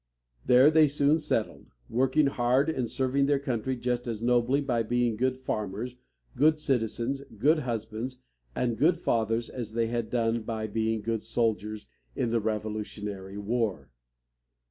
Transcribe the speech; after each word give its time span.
There 0.47 0.71
they 0.71 0.87
soon 0.87 1.19
settled, 1.19 1.67
working 1.87 2.25
hard, 2.25 2.71
and 2.71 2.89
serving 2.89 3.27
their 3.27 3.37
country 3.37 3.75
just 3.75 4.07
as 4.07 4.23
nobly 4.23 4.59
by 4.59 4.81
being 4.81 5.15
good 5.15 5.37
farmers, 5.37 5.95
good 6.35 6.59
citizens, 6.59 7.21
good 7.37 7.59
husbands, 7.59 8.19
and 8.55 8.79
good 8.79 8.97
fathers 8.97 9.47
as 9.47 9.73
they 9.73 9.89
had 9.89 10.09
done 10.09 10.41
by 10.41 10.65
being 10.65 11.03
good 11.03 11.21
soldiers 11.21 11.87
in 12.15 12.31
the 12.31 12.39
Revolutionary 12.41 13.37
War. 13.37 13.91